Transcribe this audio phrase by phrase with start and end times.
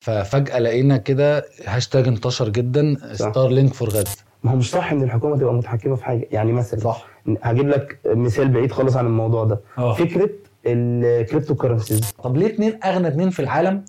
[0.00, 2.96] ففجأة لقينا كده هاشتاج انتشر جدا.
[3.12, 6.28] Starlink for غزة ما هو مش صح إن الحكومة تبقى متحكمة في حاجة.
[6.32, 7.06] يعني مثلا صح.
[7.42, 9.60] هجيب لك مثال بعيد خالص عن الموضوع ده.
[9.78, 9.94] آه.
[9.94, 10.30] فكرة
[10.66, 13.84] ال cryptocurrencies طب ليه اتنين أغنى اتنين في العالم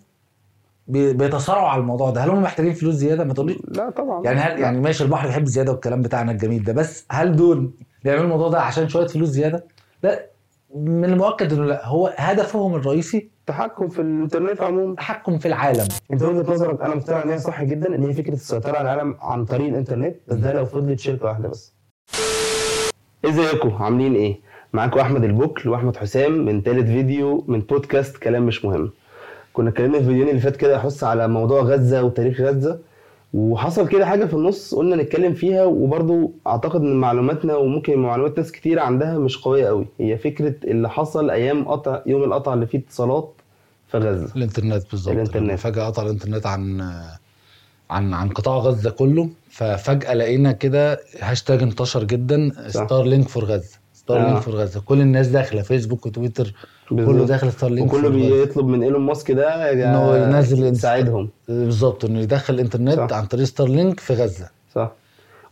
[0.87, 4.23] بي- بيتصارعوا على الموضوع ده؟ هل هم محتاجين فلوس زيادة؟ ما تقولي لا طبعا.
[4.25, 7.71] يعني هل يعني ماشي البحر بيحب الزياده والكلام بتاعنا الجميل ده بس هل دول
[8.03, 9.63] بيعملوا الموضوع ده عشان شوية فلوس زيادة؟
[10.03, 10.25] لا.
[10.75, 15.87] من المؤكد إنه لا هو هدفهم الرئيسي التحكم في الانترنت عموما التحكم في العالم.
[16.13, 19.15] انت وجهة نظرك أنا مقتنع إن هي صح جدا إن هي فكرة السيطره على العالم
[19.21, 21.73] عن طريق الإنترنت بس ده لو فضلت شركة واحدة بس.
[23.25, 24.39] ازيكم عاملين إيه؟
[24.73, 28.91] معاكم أحمد البكل وأحمد حسام من تالت فيديو من بودكاست كلام مش مهم.
[29.53, 32.79] كنا اتكلمنا في الفيديوهين اللي فات كده يحث على موضوع غزة وتاريخ غزة.
[33.33, 38.51] وحصل كده حاجة في النص قلنا نتكلم فيها وبرضو أعتقد إن معلوماتنا وممكن معلومات ناس
[38.51, 42.77] كتير عندها مش قوية قوي هي فكرة اللي حصل أيام قطع يوم القطع اللي فيه
[42.77, 43.33] اتصالات
[43.87, 45.43] في غزة الإنترنت بالظبط الإنترنت.
[45.47, 46.81] لما فجأة قطع الإنترنت عن
[47.89, 52.51] عن عن قطاع غزة كله ففجأة لقينا كده هاشتاج انتشر جدا.
[52.67, 54.25] Starlink for غزة Star آه.
[54.27, 56.53] link for غزة كل الناس داخلة فيسبوك وتويتر
[56.89, 57.25] كله.
[57.25, 58.09] داخل Starlink وكله.
[58.09, 63.13] بيطلب من إيلون ماسك ده يا إنه ينزل يساعدهم بالظبط إنه يدخل الانترنت صح.
[63.17, 64.91] عن طريق Starlink في غزة صح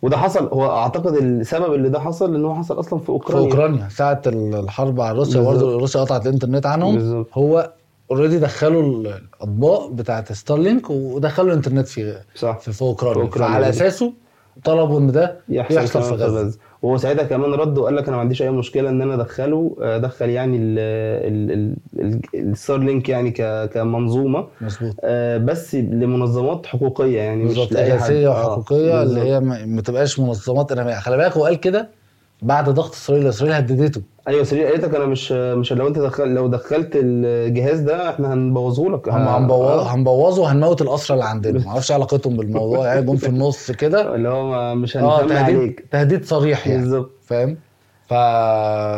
[0.02, 3.44] وده حصل هو أعتقد السبب اللي ده حصل ان هو حصل أصلا في في أوكرانيا
[3.52, 5.42] أوكرانيا ساعة الحرب على روسيا.
[5.42, 7.72] برضه روسيا قطعت الإنترنت عنهم بالظبط هو
[8.11, 13.53] already دخلوا الأطباق بتاعت Starlink ودخلوا الإنترنت في صح في, في أوكرانيا في أوكرانيا.
[13.53, 14.14] فعلى أساسه
[14.64, 16.58] طلبوا إن ده يحصل, يحصل في غزة.
[16.81, 20.30] وهو ساعتها كمان رد وقال لك أنا ما عنديش أي مشكلة إن أنا أدخله ادخل
[20.30, 20.58] يعني
[22.33, 23.31] ال Starlink يعني
[23.67, 24.95] كمنظومة مظبوط.
[25.03, 27.91] آه، بس لمنظمات حقوقية يعني مش لأي حد.
[27.91, 29.21] اغاثيه آه، وحقوقيه اللي.
[29.21, 31.89] هي ما تبقاش منظمات ارهابيه خلي بالك هو قال كده
[32.41, 34.02] بعد ضغط إسرائيل إسرائيل هددته.
[34.30, 38.33] أيوه سرير قالت لك أنا مش مش لو أنت دخل لو دخلت الجهاز ده إحنا
[38.33, 39.94] هنبوظه لك هم ه- هنبوظ آه.
[39.95, 41.59] هنبوظه وهنموت الاسرى اللي عندنا.
[41.59, 44.02] ما أعرفش إيه علاقتهم بالموضوع يعني جم في النص كده.
[44.16, 45.86] اللي هو مش هنسمي تهديد عليك.
[45.91, 47.11] تهديد صريح يعني بالظبط.
[47.25, 47.58] فاهم؟
[48.08, 48.13] ف...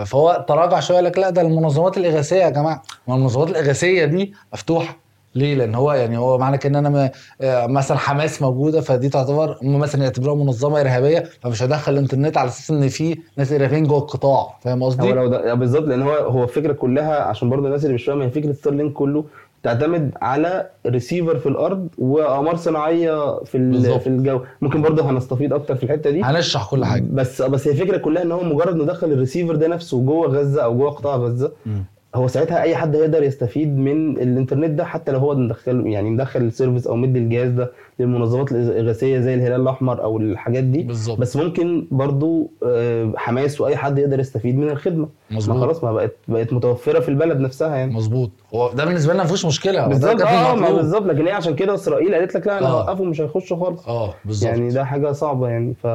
[0.10, 2.82] فهو تراجع شوية لك لا ده المنظمات الإغاثية يا جماعة.
[3.08, 4.98] ما المنظمات الإغاثية دي مفتوحة.
[5.36, 7.10] ليه؟ لأن هو يعني هو معنى كده ان أنا م-
[7.42, 12.48] آه، مثلا حماس موجودة فدي تعتبر هم مثلا يعتبروها منظمة إرهابية فمش هدخل الإنترنت على
[12.50, 16.12] أساس إن في ناس إرهابيين جوه القطاع فاهم هو قصدي؟ لو ده بالظبط لأن هو
[16.14, 19.26] هو الفكرة كلها عشان برضه الناس اللي مش فاهمة هي فكرة Starlink كله
[19.64, 24.02] تعتمد على ريسيفر في الأرض وأقمار صناعية في ال- بالظبط.
[24.02, 27.72] في الجو ممكن برضه هنستفيد أكتر في الحتة دي هنشرح كل حاجة بس بس هي
[27.74, 31.16] الفكرة كلها إن هو مجرد إنه دخل الريسيفر ده نفسه جوه غزة أو جوه قطاع
[31.16, 31.84] غزة مم.
[32.16, 36.42] هو ساعتها أي حد هيقدر يستفيد من الإنترنت ده حتى لو هو مدخل يعني مدخل
[36.42, 40.84] ال service أو مدي الجهاز ده للمنظمات الإغاثية زي الهلال الأحمر أو الحاجات دي.
[40.84, 41.18] بالظبط.
[41.20, 45.08] بس ممكن برضو آه، حماس وأي حد يقدر يستفيد من الخدمة.
[45.32, 45.58] ما مظبوط.
[45.58, 47.94] خلاص ما بقت بقت متوفرة في البلد نفسها يعني.
[47.94, 48.32] مظبوط.
[48.56, 50.22] هو ده بالنسبة لنا ما فيهوش مشكله بالظبط.
[50.22, 50.72] آه ما.
[50.72, 51.06] بالظبط.
[51.06, 52.84] لكن هي عشان كده إسرائيل قالت لك لا أنا آه.
[52.84, 53.88] هوقفهم مش هيخشوا خالص.
[53.88, 54.50] آه بالظبط.
[54.50, 55.74] يعني ده حاجة صعبة يعني.
[55.74, 55.88] ف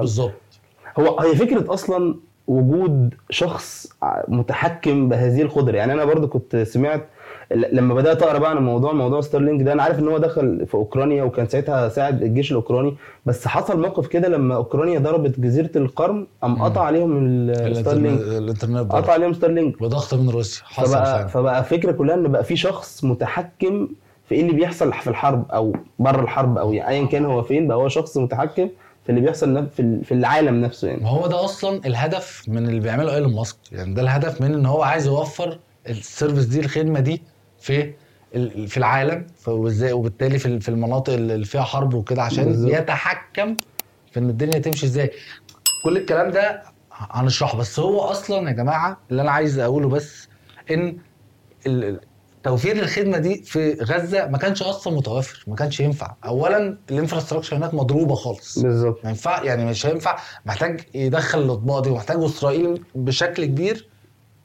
[0.00, 0.32] بالظبط.
[0.98, 2.14] هو هي فكرة أصلا
[2.46, 3.92] وجود شخص
[4.28, 5.76] متحكم بهذه القدرة.
[5.76, 7.04] يعني أنا برضو كنت سمعت
[7.72, 10.74] لما بدأت أقرأ بقى عن موضوع موضوع Starlink ده أنا عارف إن هو دخل في
[10.74, 12.94] أوكرانيا وكان ساعتها ساعد الجيش الأوكراني
[13.26, 16.62] بس حصل موقف كده لما أوكرانيا ضربت جزيرة القرم قام.
[16.62, 19.12] قطع عليهم Starlink الانترنت قطع.
[19.12, 20.64] عليهم Starlink بضغط من روسيا.
[20.64, 21.26] حصل فبقى فعلا.
[21.26, 23.88] فبقى الفكرة كلها إن بقى في شخص متحكم
[24.28, 27.68] في إيه اللي بيحصل في الحرب أو بره الحرب أو يعني ايا كان هو فين
[27.68, 28.68] بقى هو شخص متحكم
[29.04, 31.02] في اللي بيحصل في في العالم نفسه يعني.
[31.02, 33.56] ما هو ده أصلا الهدف من اللي بيعمله إيلون ماسك.
[33.72, 37.22] يعني ده الهدف من إن هو عايز يوفر ال service دي الخدمة دي
[37.60, 37.92] في
[38.66, 39.26] في العالم.
[39.46, 42.72] وإزاي؟ وبالتالي في في المناطق اللي فيها حرب وكده عشان بالظبط.
[42.72, 43.56] يتحكم
[44.12, 45.10] في إن الدنيا تمشي إزاي.
[45.84, 47.58] كل الكلام ده هنشرحه.
[47.58, 50.28] بس هو أصلا يا جماعة اللي أنا عايز أقوله بس
[50.70, 50.96] إن
[52.44, 56.14] توفير الخدمة دي في غزة ما كانش أصلا متوفر ما كانش ينفع.
[56.24, 58.58] اولا ال infrastructure هناك مضروبة خالص.
[58.58, 59.00] بالظبط.
[59.04, 60.18] ما ينفع يعني مش هينفع.
[60.46, 63.88] محتاج يدخل الأطباق دي ومحتاج إسرائيل بشكل كبير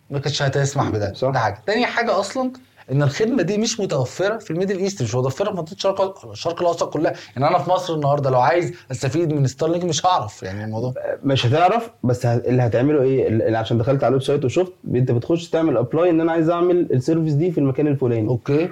[0.09, 1.13] ما كانتش هتسمح بده.
[1.13, 1.29] صح.
[1.29, 1.63] ده حاجة.
[1.67, 2.51] تاني حاجة أصلا
[2.91, 6.61] إن الخدمة دي مش متوفرة في ال Middle East مش متوفرة في منطقة الشرق الشرق
[6.61, 7.13] الأوسط كلها.
[7.35, 10.93] يعني أنا في مصر النهارده لو عايز أستفيد من Starlink مش هعرف يعني الموضوع.
[11.23, 15.49] مش هتعرف بس اللي هتعمله إيه؟ اللي عشان دخلت على ال website وشفت أنت بتخش
[15.49, 18.27] تعمل apply إن أنا عايز أعمل ال service دي في المكان الفلاني.
[18.27, 18.69] okay.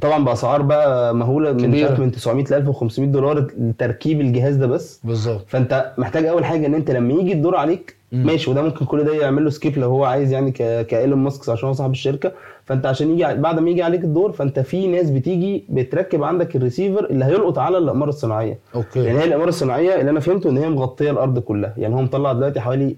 [0.00, 2.00] طبعا بأسعار بقى مهولة من كبيرة.
[2.00, 5.00] من 900 ل 1500 دولار لتركيب الجهاز ده بس.
[5.04, 5.44] بالظبط.
[5.48, 8.26] فأنت محتاج أول حاجة إن أنت لما يجي الدور عليك مم.
[8.26, 11.48] ماشي وده ممكن كل ده يعمل له skip لو هو عايز يعني ك كإيلون ماسك
[11.48, 12.32] عشان هو صاحب الشركة.
[12.64, 17.04] فأنت عشان يجي بعد ما يجي عليك الدور فأنت في ناس بتيجي بتركب عندك الريسيفر
[17.04, 18.58] اللي هيلقط على الاقمار الصناعية.
[18.74, 19.04] okay.
[19.04, 21.74] يعني هي الاقمار الصناعية اللي أنا فهمته إن هي مغطية الأرض كلها.
[21.76, 22.96] يعني هو مطلع دلوقتي حوالي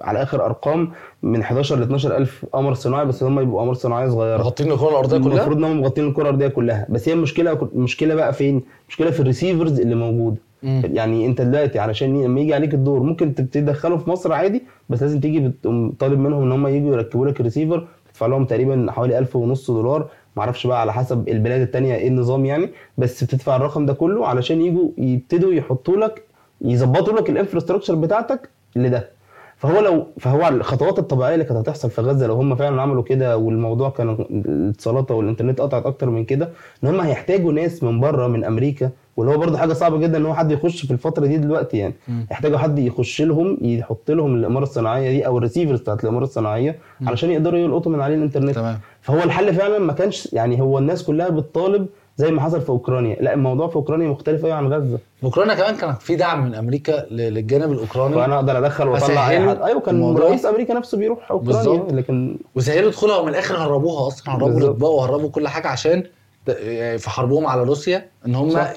[0.00, 0.90] على آخر أرقام
[1.22, 4.38] من 11 ل 12 ألف قمر صناعي بس هم يبقوا قمر صناعيه صغيرة.
[4.38, 6.86] مغطين الكرة الأرضية كلها؟ المفروض إن هم مغطين الكرة الأرضية كلها.
[6.88, 10.36] بس هي المشكلة المشكلة بقى فين؟ المشكلة في ال receivers اللي موجودة.
[10.62, 10.82] مم.
[10.84, 15.02] يعني أنت دلوقتي علشان لما يجي عليك الدور ممكن تبتدي تدخله في مصر عادي بس
[15.02, 15.52] لازم تيجي
[15.98, 20.08] طالب منهم إن هم يجوا يركبوا لك الريسيفر تدفع لهم تقريبا حوالي 1000 ونص دولار.
[20.36, 24.60] معرفش بقى على حسب البلاد التانية إيه النظام يعني بس بتدفع الرقم ده كله علشان
[24.60, 26.22] يجوا يبتدوا يحطوا لك
[26.60, 29.08] يظبطوا لك ال infrastructure بتاعتك لده.
[29.56, 33.36] فهو لو فهو الخطوات الطبيعية اللي كانت هتحصل في غزة لو هم فعلا عملوا كده
[33.36, 36.48] والموضوع كان الاتصالات والانترنت قطعت أكتر من كده
[36.84, 40.26] إن هم هيحتاجوا ناس من بره من أمريكا واللي هو برضه حاجة صعبة جدا إن
[40.26, 41.94] هو حد يخش في الفترة دي دلوقتي يعني.
[42.30, 46.78] يحتاجوا حد يخش لهم يحط لهم الاقمار الصناعية دي أو الريسيفرز بتاعت الاقمار الصناعية.
[47.06, 51.02] علشان يقدروا يلقطوا من عليه الإنترنت تمام فهو الحل فعلا ما كانش يعني هو الناس
[51.04, 51.86] كلها بتطالب
[52.16, 55.76] زي ما حصل في أوكرانيا لا الموضوع في أوكرانيا مختلف قوي عن غزة أوكرانيا كمان
[55.76, 60.16] كان في دعم من أمريكا للجانب الأوكراني فأنا أقدر أدخل وأطلع أي حد أيوه كان.
[60.16, 61.92] رئيس أمريكا نفسه بيروح أوكرانيا بالظبط.
[61.92, 64.60] لكن وسهلوا دخولها ومن الآخر هربوها أصلا هربوا.
[64.60, 66.02] الأطباق وهربوا كل حاجة عشان
[66.48, 68.72] يعني في حربهم على روسيا إن هم صح.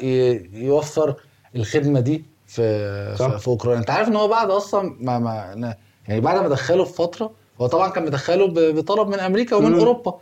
[0.54, 1.16] يوفر
[1.56, 3.38] الخدمة دي في صح.
[3.38, 5.76] في, أوكرانيا أنت عارف إن هو بعد أصلا ما, ما
[6.08, 7.32] يعني بعد ما دخله في فترة
[7.62, 9.80] هو طبعا كان مدخله بطلب من أمريكا ومن مم.
[9.80, 10.16] أوروبا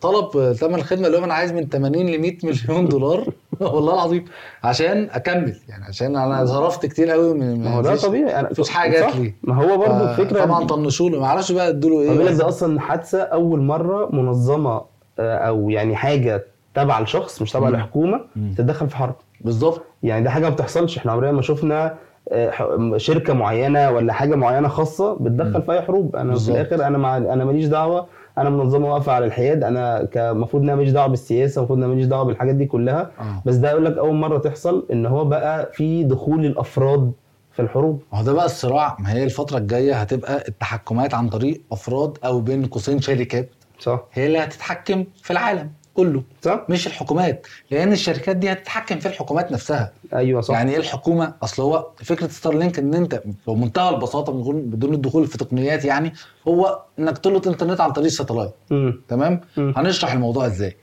[0.00, 3.24] طلب ثمن الخدمة اللي هو أنا عايز من 80 ل 100 مليون دولار
[3.60, 4.24] والله العظيم
[4.64, 8.86] عشان أكمل يعني عشان أنا صرفت كتير قوي من ما هو ده طبيعي أنا صح.
[8.86, 9.34] جات لي.
[9.42, 12.32] ما هو برضه ف- الفكرة طبعا طنشوا له ما أعرفش بقى ادوا له بيقول لك
[12.32, 14.82] إيه ده أصلا حادثة أول مرة منظمة
[15.18, 16.44] آه، أو يعني حاجة
[16.74, 17.76] تبع لشخص مش تبع مم.
[17.76, 18.54] لحكومه مم.
[18.58, 21.94] تتدخل في حرب بالظبط يعني ده حاجة ما بتحصلش إحنا عمرنا ما شفنا
[22.32, 25.62] آه، شركة معينة ولا حاجة معينة خاصة بتدخل.
[25.62, 26.56] في أي حروب أنا بالظبط.
[26.56, 28.06] في الآخر أنا مع أنا ماليش دعوة
[28.40, 29.64] أنا منظمه واقفه على الحياد.
[29.64, 33.10] أنا المفروض إن أنا ماليش دعوة بالسياسة المفروض إن أنا ماليش دعوة بالحاجات دي كلها.
[33.20, 33.42] آه.
[33.46, 37.12] بس ده يقول لك أول مرة تحصل إن هو بقى في دخول الأفراد
[37.52, 38.02] في الحروب.
[38.12, 38.96] ما هو ده بقى الصراع.
[39.00, 44.00] ما هي الفترة الجاية هتبقى التحكمات عن طريق أفراد أو بين قوسين شركات صح.
[44.12, 45.70] هي اللي هتتحكم في العالم.
[46.00, 46.22] كله.
[46.42, 47.46] صح؟ مش الحكومات.
[47.70, 49.92] لأن الشركات دي هتتحكم في الحكومات نفسها.
[50.14, 50.54] أيوه صح.
[50.54, 55.38] يعني إيه الحكومة؟ أصل هو فكرة ستارلينك إن أنت بمنتهى البساطة من بدون الدخول في
[55.38, 56.12] تقنيات يعني
[56.48, 59.74] هو إنك تلقط إنترنت عن طريق ال satellite امم تمام؟ مم.
[59.76, 60.76] هنشرح الموضوع إزاي.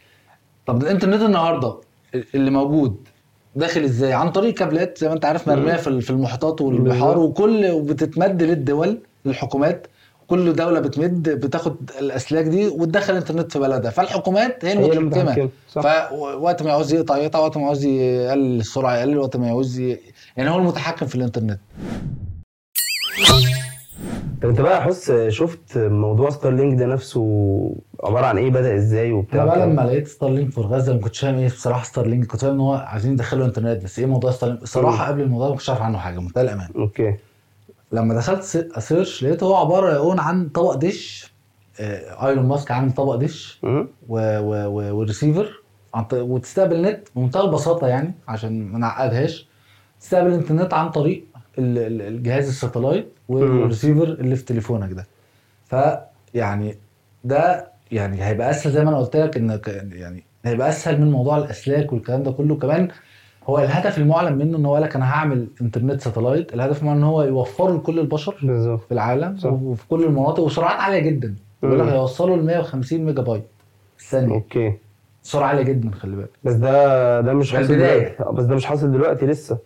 [0.65, 1.75] طب الإنترنت النهاردة
[2.35, 2.95] اللي موجود
[3.55, 5.73] داخل إزاي؟ عن طريق كابلات زي ما أنت عارف مرمية.
[5.75, 7.17] في ال- في المحيطات والبحار.
[7.19, 9.87] وكل وبتتمد للدول للحكومات.
[10.27, 13.91] كل دولة بتمد بتاخد الأسلاك دي وتدخل انترنت في بلدها.
[13.91, 15.49] فالحكومات هي المتحكمه.
[15.69, 19.99] فوقت ما يعوز يقطع يقطع وقت ما يعوز يقلل السرعة يقلل وقت ما يعوز ي...
[20.37, 21.59] يعني هو المتحكم في الإنترنت.
[24.41, 27.21] طب انت بقى حس شفت موضوع ستارلينك ده نفسه
[28.03, 31.19] عبارة عن إيه؟ بدأ إزاي وبتاع؟ أنا بقى؟ لما لقيت ستارلينك في غزة ما كنتش
[31.19, 34.63] فاهم إيه بصراحة ستارلينك كنت فاهم إن هو عايزين يدخلوا إنترنت بس إيه موضوع ستارلينك
[34.63, 37.15] الصراحه قبل الموضوع ما كنتش عارف عنه حاجة منتهى الامان أوكي.
[37.91, 41.31] لما دخلت س- ا search لقيت هو عبارة يكون عن طبق دش
[41.79, 43.61] ايلون ماسك عامل طبق دش
[44.09, 45.61] وريسيفر
[46.13, 49.47] وتستقبل نت بمنتهى البساطة يعني عشان ما نعقدهاش.
[50.01, 51.25] تستقبل الإنترنت عن طريق
[51.59, 55.07] ال- ال- الجهاز ال satellite وال receiver اللي في تليفونك ده.
[55.65, 56.77] فيعني
[57.23, 61.37] ده يعني هيبقى أسهل زي ما أنا قلت لك انك يعني هيبقى أسهل من موضوع
[61.37, 62.55] الأسلاك والكلام ده كله.
[62.55, 62.87] كمان
[63.47, 67.03] هو الهدف المعلن منه إن هو قال لك أنا هعمل انترنت satellite الهدف منه إن
[67.03, 68.79] هو يوفره لكل البشر بالظبط.
[68.81, 69.49] في العالم صح.
[69.53, 71.35] وفي كل المناطق وسرعات عالية جدا.
[71.61, 71.91] بيقول لك مم.
[71.91, 73.43] هيوصلوا ل 150 ميجا بايت
[73.97, 74.73] في الثانية أوكي.
[75.23, 76.29] سرعة عالية جدا خلي بالك.
[76.43, 77.67] بس ده ده مش حاصل.
[77.67, 78.23] دلوقتي.
[78.23, 79.57] آه، بس ده مش حاصل دلوقتي لسه.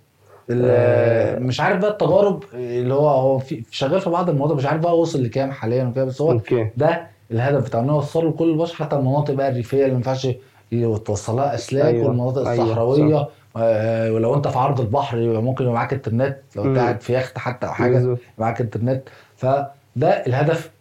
[0.51, 1.39] آه.
[1.39, 4.99] مش عارف بقى التجارب اللي هو هو في شغال في بعض المناطق مش عارف بقى
[4.99, 6.69] وصل لكام حاليا وكده بس هو okay.
[6.77, 10.27] ده الهدف بتاع انه يوصله لكل البشر حتى المناطق بقى الريفية اللي ما ينفعش
[11.05, 15.75] توصلها أسلاك أيوة، والمناطق أيوة، الصحراوية آه، ولو أنت في عرض البحر يبقى ممكن يبقى
[15.75, 16.77] معاك إنترنت لو أنت.
[16.77, 18.17] قاعد في يخت حتى أو حاجة.
[18.37, 19.01] معاك إنترنت
[19.35, 20.71] فده الهدف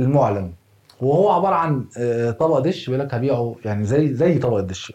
[0.00, 0.52] المعلن
[1.00, 4.92] وهو عبارة عن آه، طبق دش بيقول لك هبيعه يعني زي زي طبق الدش.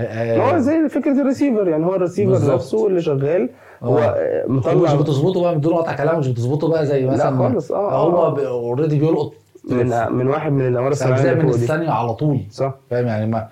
[0.00, 2.54] آه، هو زي فكرة الريسيفر يعني هو الريسيفر.
[2.54, 3.48] نفسه اللي شغال
[3.82, 4.14] هو هو
[4.48, 8.02] مش مطلع بتظبطه بقى بدون قطع كلام مش بتظبطه بقى زي مثلا لا خالص آه
[8.06, 8.36] هو.
[8.46, 9.32] already بيلقط
[9.70, 12.40] من من واحد من في أجزاء من الثانية على طول.
[12.50, 12.74] صح.
[12.90, 13.48] فاهم؟ يعني ما.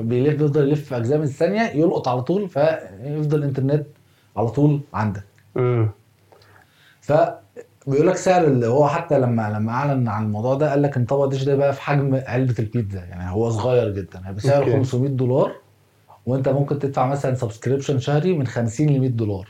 [0.00, 3.86] بيلف بيفضل يلف في أجزاء من الثانية يلقط على طول فيفضل الإنترنت
[4.36, 5.24] على طول عندك.
[5.54, 5.88] مم.
[7.00, 11.04] فبيقول لك سعر اللي هو حتى لما لما أعلن عن الموضوع ده قال لك إن
[11.04, 13.00] طبق ديش ده بقى في حجم علبة البيتزا.
[13.04, 14.20] يعني هو صغير جدا.
[14.24, 14.72] هيبقى سعره okay.
[14.72, 15.52] 500 دولار
[16.26, 19.48] وأنت ممكن تدفع مثلا subscription شهري من 50 ل 100 دولار.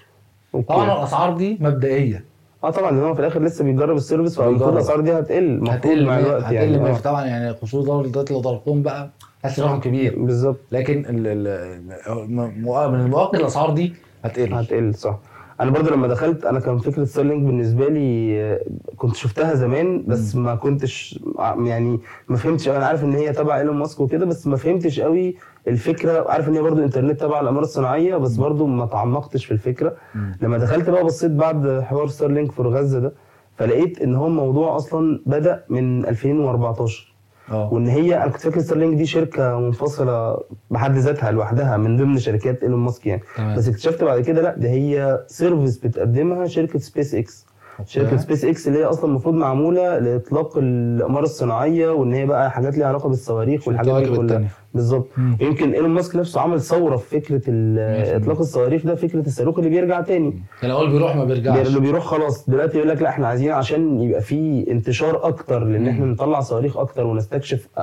[0.69, 2.25] طبعا الأسعار دي مبدئية.
[2.65, 4.73] آه طبعا هو في الآخر لسه بيجرب ال service فالمفروض.
[4.73, 6.91] الأسعار دي هتقل هتقل مع الوقت هتقل يعني.
[6.91, 6.99] آه.
[6.99, 9.11] طبعا يعني 500 دولار دلوقتي لو ضربتهم بقى
[9.45, 10.19] هتحس رقم كبير.
[10.19, 10.61] بالظبط.
[10.73, 13.93] لكن من المؤكد الأسعار دي
[14.25, 14.55] هتقل.
[14.55, 15.19] هتقل صح.
[15.61, 18.61] أنا برضو لما دخلت أنا كان فكرة ستارلينك بالنسبة لي آه،
[18.97, 23.59] كنت شفتها زمان بس ما كنتش ع- يعني ما فهمتش أنا عارف إن هي تبع
[23.59, 25.37] إيلون ماسك وكده بس ما فهمتش قوي
[25.69, 29.97] الفكرة عارف إن هي برضو انترنت تبع الاقمار الصناعية بس برضو ما تعمقتش في الفكرة.
[30.41, 33.13] لما دخلت بقى بصيت بعد حوار ستارلينك في غزة ده
[33.57, 37.13] فلقيت إن هو الموضوع أصلا بدأ من 2014
[37.51, 37.73] آه.
[37.75, 40.39] وإن هي أنا كنت فاكر ستارلينك دي شركة منفصلة
[40.71, 43.23] بحد ذاتها لوحدها من ضمن شركات إيلون ماسك يعني.
[43.37, 43.57] تمام.
[43.57, 47.47] بس اكتشفت بعد كده لأ ده هي service بتقدمها شركة سبيس إكس
[47.87, 48.17] شركة.
[48.17, 52.87] سبيس إكس اللي هي أصلا المفروض معمولة لإطلاق الاقمار الصناعية وإن هي بقى حاجات ليها
[52.87, 54.49] علاقة بالصواريخ والحاجات دي كلها.
[54.75, 55.07] بالظبط.
[55.41, 58.23] يمكن إيلون ماسك نفسه عمل ثورة في فكرة ال- 100%.
[58.23, 60.43] إطلاق الصواريخ ده فكرة الصاروخ اللي بيرجع تاني.
[60.61, 61.67] كان الأول بيروح ما بيرجعش.
[61.67, 62.51] اللي بيروح خلاص.
[62.51, 66.77] دلوقتي يقول لك لا إحنا عايزين عشان يبقى في انتشار أكتر لأن إحنا نطلع صواريخ
[66.77, 67.83] أكتر ونستكشف أ-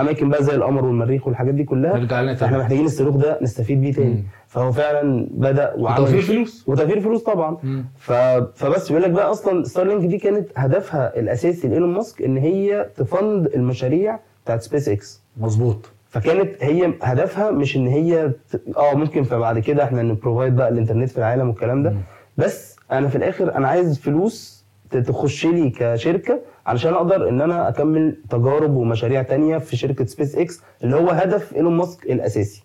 [0.00, 1.96] أماكن بقى زي القمر والمريخ والحاجات دي كلها.
[1.98, 2.58] نرجع لنا تاني.
[2.58, 4.10] محتاجين الصاروخ ده نستفيد بيه تاني.
[4.14, 4.22] مم.
[4.48, 6.64] فهو فعلا بدأ وعمل وتوفير فلوس.
[6.68, 7.56] وتوفير فلوس طبعا.
[7.62, 7.84] مم.
[7.98, 8.12] ف...
[8.54, 13.46] فبس بيقول لك بقى أصلا ستارلينك دي كانت هدفها الأساسي لإيلون ماسك إن هي تفند
[13.46, 15.90] المشاريع بتاعت سبيس إكس مظبوط.
[16.10, 18.32] فكانت هي هدفها مش إن هي
[18.76, 21.94] آه ممكن فبعد كده إحنا ن provide بقى الإنترنت في العالم والكلام ده.
[22.36, 28.16] بس أنا في الآخر أنا عايز فلوس تخش لي كشركة علشان أقدر إن أنا أكمل
[28.30, 32.62] تجارب ومشاريع تانية في شركة سبيس إكس اللي هو هدف إيلون ماسك الأساسي.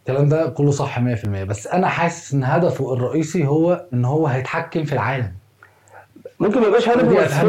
[0.00, 4.84] الكلام ده كله صح 100% بس أنا حاسس إن هدفه الرئيسي هو إن هو هيتحكم
[4.84, 5.32] في العالم.
[6.40, 7.48] ممكن ما يبقاش دي هدفه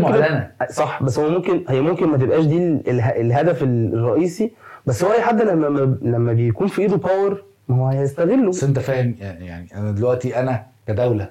[0.61, 4.51] بس صح بس هو ممكن هي ممكن ما تبقاش دي ال- اله- الهدف الرئيسي.
[4.85, 8.49] بس هو أي حد لما ما- لما بيكون في إيده باور ما هو هيستغله.
[8.49, 11.29] بس أنت فاهم يعني أنا دلوقتي أنا كدولة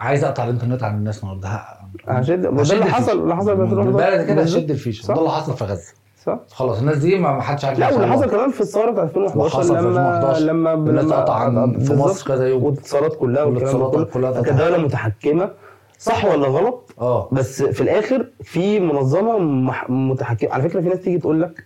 [0.00, 1.48] عايز أقطع الإنترنت عن الناس النهارده.
[1.48, 2.84] ه- هشد وده هشد اللي.
[2.84, 4.42] حصل اللي حصل في 2011 بالبلد كده.
[4.42, 5.06] هشد الفيشة.
[5.06, 5.92] ده اللي حصل في غزة.
[6.24, 8.30] صح؟ خلاص الناس دي ما حدش عارف لا واللي حصل.
[8.30, 11.94] كمان في الثورة بتاعت 2011 وحصل في لما 2011 لما الناس لما قطع في.
[11.94, 12.64] مصر كذا يوم.
[12.64, 14.04] والاتصالات كلها والاتصالات كله.
[14.04, 15.50] كلها كانت دولة متحكمة.
[15.98, 17.28] صح ولا غلط؟ آه.
[17.32, 20.50] بس في الآخر في منظمة مح- متحكمة.
[20.52, 21.64] على فكرة في ناس تيجي تقول لك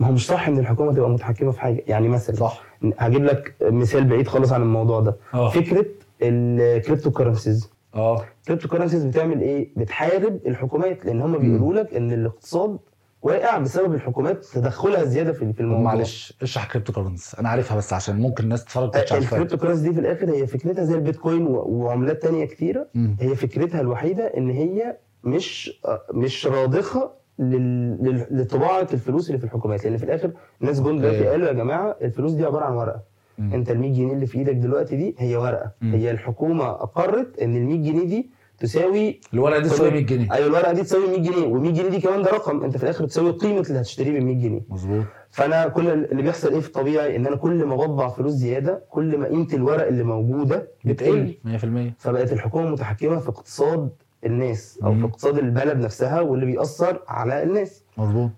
[0.00, 1.84] ما هو مش صح إن الحكومة تبقى متحكمة في حاجة.
[1.86, 2.62] يعني مثلا صح.
[2.98, 5.16] هجيب لك مثال بعيد خالص عن الموضوع ده.
[5.34, 5.48] آه.
[5.50, 5.86] فكرة
[6.22, 8.22] ال cryptocurrencies آه.
[8.40, 11.04] ال cryptocurrencies بتعمل إيه؟ بتحارب الحكومات.
[11.06, 12.76] لأن هم بيقولوا لك إن الاقتصاد
[13.22, 18.44] واقع بسبب الحكومات تدخلها زيادة في الموضوع معلش اشرح cryptocurrency أنا عارفها بس عشان ممكن
[18.44, 22.44] الناس تتفرج تتش عارفها الكريبتو كرنسي دي في الآخر هي فكرتها زي البيتكوين وعملات تانية
[22.44, 22.88] كتيرة.
[23.20, 25.80] هي فكرتها الوحيدة إن هي مش
[26.14, 30.30] مش راضخة لل- لطباعة الفلوس اللي في الحكومات لأن في الآخر
[30.62, 31.28] الناس جم دلوقتي okay.
[31.28, 33.02] قالوا يا جماعة الفلوس دي عبارة عن ورقة.
[33.38, 35.70] أنت ال 100 جنيه اللي في إيدك دلوقتي دي هي ورقة.
[35.82, 38.30] هي الحكومة أقرت إن ال 100 جنيه دي
[38.62, 40.32] تساوي الورقة دي تساوي 100 جنيه.
[40.32, 42.64] أيوه الورقة دي تساوي 100 جنيه وال 100 جنيه دي كمان ده رقم.
[42.64, 44.60] أنت في الآخر بتساوي قيمة اللي هتشتريه ب 100 جنيه.
[44.68, 45.04] مظبوط.
[45.30, 49.18] فأنا كل اللي بيحصل إيه في الطبيعي؟ إن أنا كل ما بطبع فلوس زيادة كل
[49.18, 51.22] ما قيمة الورق اللي موجودة بتقل.
[51.44, 53.88] بتقل 100% فبقت الحكومة متحكمة في اقتصاد
[54.26, 55.00] الناس أو مم.
[55.00, 57.84] في اقتصاد البلد نفسها واللي بيأثر على الناس.
[57.98, 58.30] مظبوط.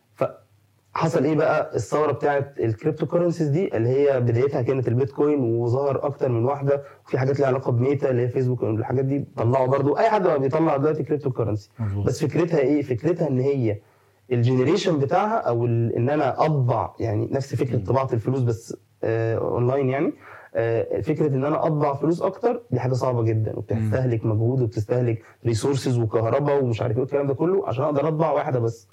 [0.94, 6.28] فحصل إيه بقى؟ الثورة بتاعت ال cryptocurrencies دي اللي هي بدايتها كانت البيتكوين وظهر أكتر
[6.28, 9.98] من واحدة وفي حاجات ليها علاقة بميتا اللي هي فيسبوك والحاجات دي طلعوا برضو.
[9.98, 11.70] أي حد بيطلع دلوقتي cryptocurrency
[12.06, 13.78] بس فكرتها إيه؟ فكرتها إن هي
[14.32, 17.76] ال generation بتاعها أو إن أنا أطبع يعني نفس فكرة.
[17.78, 20.12] طباعة الفلوس بس آه اونلاين يعني
[20.54, 25.98] آه فكرة إن أنا أطبع فلوس أكتر دي حاجة صعبة جدا وبتستهلك مجهود وبتستهلك resources
[25.98, 28.88] وكهرباء ومش عارف إيه الكلام ده كله عشان أقدر أطبع واحدة بس.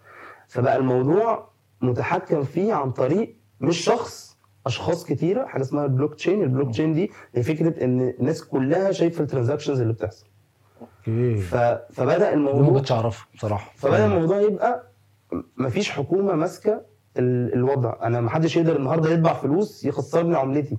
[0.48, 1.51] فبقى الموضوع
[1.82, 7.12] متحكم فيه عن طريق مش شخص أشخاص كتيرة حاجة اسمها ال blockchain ال blockchain دي
[7.36, 10.26] هي فكرة إن الناس كلها شايفة ال transactions اللي بتحصل.
[10.82, 11.36] أوكي.
[11.38, 11.56] ف...
[11.92, 13.72] فبدأ دي ما الموضوع كنتش أعرفها بصراحة.
[13.76, 14.84] فبدأ الموضوع يبقى
[15.58, 16.82] مفيش حكومة ماسكة
[17.18, 17.94] ال- الوضع.
[18.04, 20.78] أنا محدش يقدر النهارده يطبع فلوس يخسرني عملتي.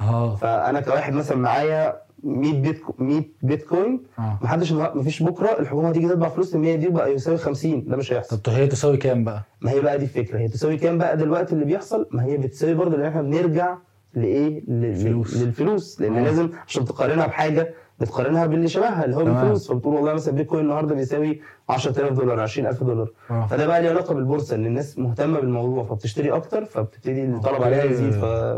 [0.00, 0.36] آه.
[0.36, 4.02] فأنا كواحد مثلا معايا 100 بيتكو 100 بيتكوين.
[4.18, 4.38] آه.
[4.42, 8.12] محدش مفيش بكرة الحكومة تيجي تطبع فلوس ال 100 دي بقى يساوي 50 ده مش
[8.12, 8.38] هيحصل.
[8.38, 10.38] طب هي تساوي كام بقى؟ ما هي بقى دي الفكرة.
[10.38, 13.76] هي تساوي كام بقى دلوقتي اللي بيحصل؟ ما هي بتساوي برضه لأن إحنا بنرجع
[14.14, 15.36] لإيه؟ لل- فلوس.
[15.36, 16.00] للفلوس.
[16.00, 16.24] لأن آه.
[16.24, 19.34] لازم عشان تقارنها بحاجة بتقارنها باللي شبهها اللي هو تمام.
[19.34, 19.68] بالفلوس.
[19.72, 23.10] فبتقول والله مثلا بيتكوين النهارده بيساوي 10000 دولار 20000 دولار.
[23.30, 23.46] آه.
[23.46, 27.62] فده بقى ليه علاقة بالبورصة إن الناس مهتمة بالموضوع فبتشتري أكتر فبتبتدي الطلب.
[27.62, 28.12] عليها يزيد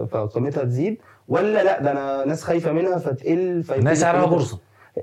[0.07, 0.99] فقيمتها تزيد.
[1.33, 4.59] ولا لا ده أنا ناس خايفة منها فتقل الناس سعرها بورصة.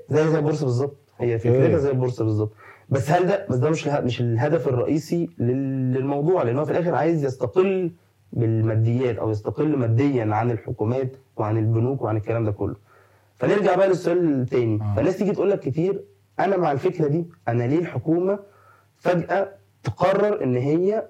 [0.09, 0.97] زي زي البورصه بالظبط.
[1.19, 1.39] هي.
[1.39, 2.51] فكرتها زي البورصه بالظبط.
[2.89, 6.95] بس هل ده بس ده مش مش الهدف الرئيسي لل- للموضوع لأن هو في الآخر
[6.95, 7.91] عايز يستقل
[8.33, 12.75] بالماديات أو يستقل ماديا عن الحكومات وعن البنوك وعن الكلام ده كله.
[13.35, 14.79] فنرجع بقى للسؤال التاني.
[14.81, 14.93] آه.
[14.95, 16.03] فالناس تيجي تقول لك كتير
[16.39, 18.39] أنا مع الفكرة دي أنا ليه الحكومة
[18.97, 19.49] فجأة
[19.83, 21.05] تقرر إن هي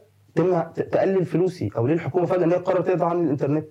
[0.75, 3.65] تقلل فلوسي؟ أو ليه الحكومة فجأة إن هي تقرر تقطع عن الإنترنت؟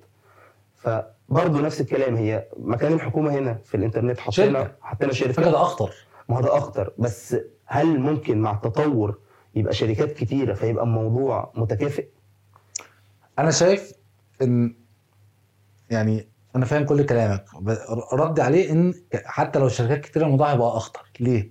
[0.78, 4.72] فبرضه نفس الكلام هي مكان الحكومة هنا في الإنترنت حطينا.
[4.80, 5.42] حطينا شركة.
[5.42, 5.90] ده أخطر.
[6.28, 6.92] ما هو ده أخطر.
[6.98, 9.18] بس هل ممكن مع التطور
[9.54, 12.06] يبقى شركات كتيرة فيبقى الموضوع متكافئ؟
[13.38, 13.92] أنا شايف
[14.42, 14.74] إن
[15.90, 17.44] يعني أنا فاهم كل كلامك
[18.12, 18.94] ردي عليه إن
[19.24, 21.02] حتى لو الشركات كتير الموضوع هيبقى أخطر.
[21.20, 21.50] ليه؟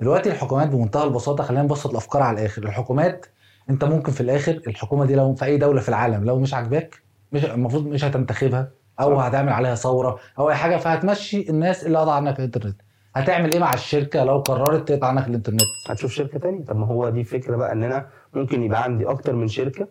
[0.00, 2.62] دلوقتي الحكومات بمنتهى البساطة خلينا نبسط الأفكار على الآخر.
[2.62, 3.26] الحكومات
[3.70, 7.02] أنت ممكن في الآخر الحكومة دي لو في أي دولة في العالم لو مش عاجباك
[7.32, 9.24] مش المفروض مش هتنتخبها أو صح.
[9.24, 12.80] هتعمل عليها ثورة أو أي حاجة فهتمشي الناس اللي قضى عنك الإنترنت.
[13.14, 16.64] هتعمل إيه مع الشركة لو قررت تقطع عنك الإنترنت؟ هتشوف شركة تانية.
[16.64, 19.88] طب ما هو دي فكرة بقى إن أنا ممكن يبقى عندي أكتر من شركة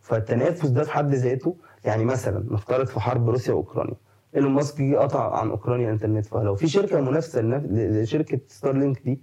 [0.00, 3.94] فالتنافس ده في حد ذاته يعني مثلا نفترض في حرب روسيا وأوكرانيا.
[4.36, 9.20] إيلون ماسك جه قطع عن أوكرانيا الإنترنت فلو في شركة منافسة لشركة ستارلينك دي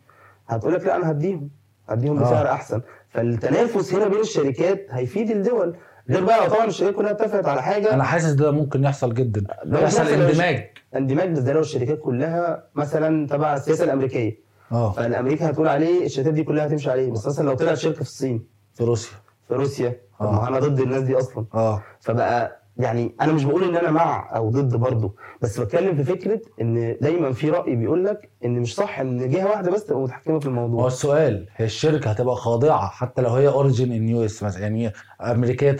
[0.47, 1.49] هتقول لك لا أنا هديهم.
[1.89, 2.21] هديهم آه.
[2.23, 2.81] بسعر أحسن.
[3.09, 5.75] فالتنافس هنا بين الشركات هيفيد الدول.
[6.09, 7.93] غير بقى طبعا الشركات كلها اتفقت على حاجة.
[7.93, 9.43] أنا حاسس ده ممكن يحصل جدا.
[9.65, 10.69] ده يحصل اندماج.
[10.95, 14.39] اندماج بس ده لو الشركات كلها مثلا تبع السياسة الأمريكية.
[14.71, 14.91] آه.
[14.91, 17.11] فأمريكا هتقول عليه الشركات دي كلها هتمشي عليه.
[17.11, 18.45] بس مثلا لو طلعت شركة في الصين.
[18.73, 19.17] في روسيا.
[19.47, 19.97] في روسيا.
[20.21, 20.31] آه.
[20.31, 21.45] ما أنا ضد الناس دي أصلا.
[21.53, 21.83] آه.
[21.99, 26.41] فبقى يعني أنا مش بقول إن أنا مع أو ضد برضه بس بتكلم في فكرة
[26.61, 30.39] إن دايما في رأي بيقول لك إن مش صح إن جهة واحدة بس تبقى متحكمة
[30.39, 34.61] في هو الموضوع السؤال هي الشركة هتبقى خاضعة حتى لو هي origin ان US مثلا
[34.61, 35.77] يعني أمريكية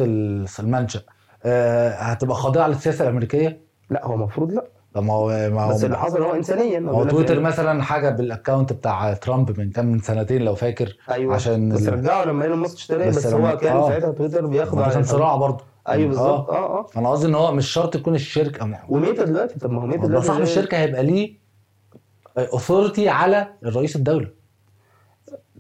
[0.60, 1.02] المنشا
[1.46, 4.64] آه هتبقى خاضعة للسياسة الأمريكية؟ لا هو المفروض لا.
[4.94, 8.10] طب ما هو ما بس اللي هو حصل هو انسانيا هو تويتر إن- مثلا حاجة
[8.10, 11.36] بال account بتاع ترامب من كام من سنتين لو فاكر أيوه.
[11.36, 13.88] عشان بس رجعوا لما إيلون ماسك اشتراه بس بس, هو كان آه.
[13.90, 15.64] ساعتها تويتر بياخد كان على- صراع برضه.
[15.90, 16.50] أيوه بالظبط.
[16.50, 16.56] آه.
[16.56, 16.86] آه آه.
[16.98, 20.08] أنا قصدي إن هو مش شرط تكون الشركة هو- وميتا دلوقتي؟ طب ما هو ميتا
[20.08, 21.38] دلوقتي؟ صاحب الشركة هيبقى ليه
[22.38, 24.30] authority على الرئيس الدولة.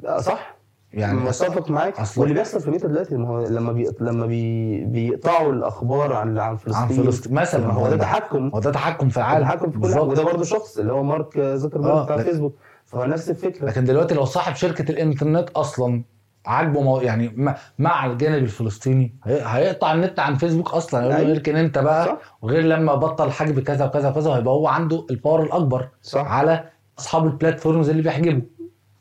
[0.05, 0.53] آه، صح.
[0.93, 1.95] يعني متفق معاك.
[2.17, 3.91] واللي بيحصل في ميتا دلوقتي؟ ما هو لما بي...
[3.99, 4.77] لما بي...
[4.85, 7.33] بيقطعوا الأخبار عن عن فلسطين عن فلسطين.
[7.33, 8.49] مثلا ما هو ده تحكم.
[8.53, 9.43] هو ده تحكم في العالم.
[9.45, 12.55] تحكم في كل وده برضه شخص اللي هو مارك زوكربيرج آه، بتاع فيسبوك.
[12.85, 13.65] فهو نفس الفكرة.
[13.65, 16.03] لكن دلوقتي لو صاحب شركة الإنترنت أصلا
[16.45, 17.01] عاجبه.
[17.01, 19.15] يعني مع- الجانب الفلسطيني.
[19.23, 19.41] هي...
[19.45, 20.99] هيقطع النت عن فيسبوك أصلا.
[21.01, 21.29] يقول له أيوة.
[21.29, 22.17] يركن أنت بقى صح.
[22.41, 26.25] وغير لما بطل حجب كذا وكذا وكذا هيبقى هو عنده ال power الأكبر صح.
[26.31, 26.63] على
[26.99, 28.41] أصحاب ال platforms اللي بيحجبوا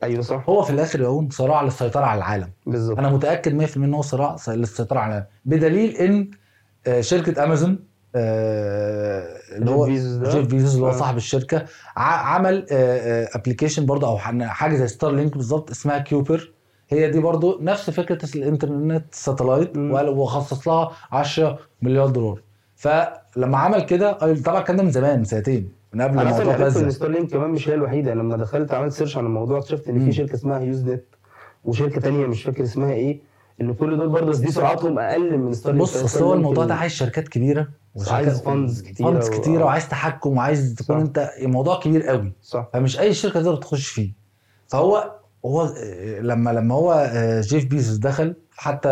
[0.03, 0.45] أيوه صح.
[0.49, 2.51] هو في الآخر يقوم صراع للسيطرة على العالم.
[2.67, 2.99] بالظبط.
[2.99, 5.27] أنا متأكد 100% إن هو صراع للسيطرة على العالم.
[5.45, 6.31] بدليل إن
[6.87, 7.79] آه، شركة أمازون
[8.15, 9.27] آه،
[9.57, 10.93] اللي هو جيف بيزوس اللي هو آه.
[10.93, 11.65] صاحب الشركة
[11.97, 12.67] عمل
[13.35, 16.53] application برضه أو حاجة زي ستار لينك بالظبط اسمها كويبر
[16.93, 22.41] هي دي برضه نفس فكرة الإنترنت satellite وخصص لها 10 مليار دولار.
[22.77, 26.89] فلما عمل كده طبعا كان ده من زمان من سنتين من قبل أنا موضوع غزة.
[26.89, 28.15] ستارلينك كمان مش هي الوحيدة.
[28.15, 30.05] لما دخلت عملت search عن الموضوع اكتشفت إن.
[30.05, 31.05] في شركة اسمها هيوز نت
[31.65, 33.21] وشركة تانية مش فاكر اسمها إيه
[33.61, 36.93] إن كل دول برضه دي سرعتهم أقل من ستارلينك بص أصل هو الموضوع ده عايز
[36.93, 37.69] شركات كبيرة
[38.11, 39.65] عايز funds كتيرة funds كتيرة.
[39.65, 41.01] وعايز تحكم وعايز تكون.
[41.01, 42.33] انت الموضوع كبير قوي.
[42.43, 42.69] صح.
[42.73, 44.11] فمش أي شركة تقدر تخش فيه.
[44.69, 45.11] فهو
[45.47, 48.89] هو آه، لما لما هو آه، جيف بيزوس دخل حتى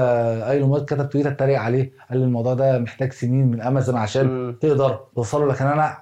[0.50, 4.58] إيلون ماسك كتب تويتر اتريق عليه قال لي الموضوع ده محتاج سنين من أمازون عشان.
[4.60, 5.98] تقدر توصله لكن أنا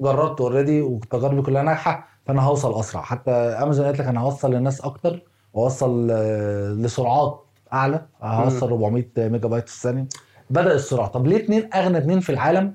[0.00, 3.02] جربت already وتجاربي كلها ناجحة فأنا هوصل أسرع.
[3.02, 5.22] حتى أمازون قالت لك أنا هوصل للناس أكتر
[5.54, 10.06] واوصل آه، لسرعات أعلى هوصل 400 ميجا بايت في الثانية.
[10.50, 11.06] بدأ السرعة.
[11.08, 12.74] طب ليه اتنين أغنى اتنين في العالم